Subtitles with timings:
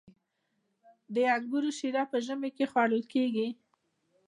[1.13, 3.47] د انګورو شیره په ژمي کې خوړل کیږي.